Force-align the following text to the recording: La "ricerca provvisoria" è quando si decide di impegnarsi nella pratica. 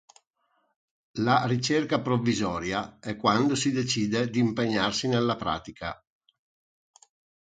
La 1.19 1.45
"ricerca 1.45 2.01
provvisoria" 2.01 2.97
è 2.99 3.15
quando 3.15 3.53
si 3.53 3.69
decide 3.71 4.31
di 4.31 4.39
impegnarsi 4.39 5.07
nella 5.07 5.35
pratica. 5.35 6.03